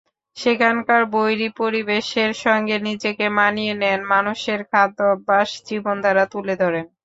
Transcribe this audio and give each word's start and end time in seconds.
সেখানকার 0.37 1.01
বৈরী 1.13 1.49
পরিবেশের 1.59 2.31
সঙ্গে 2.43 2.75
নিজেকে 2.87 3.25
মানিয়ে 3.37 3.73
নেন, 3.81 3.99
মানুষের 4.13 4.59
খাদ্যাভ্যাস, 4.71 5.49
জীবনধারা 5.67 6.23
তুলে 6.33 6.53
ধরেন। 6.61 6.85